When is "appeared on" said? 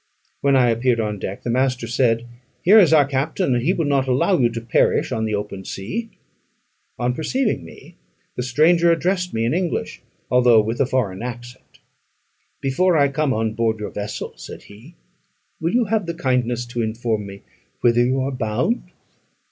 0.71-1.19